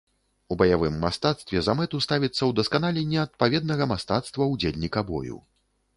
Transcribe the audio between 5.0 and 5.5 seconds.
бою.